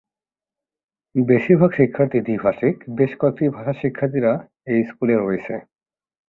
[1.15, 4.33] বেশিরভাগ শিক্ষার্থী দ্বিভাষিক, বেশ কয়েকটি ভাষার শিক্ষার্থীরা
[4.67, 5.55] এই স্কুলে রয়েছে।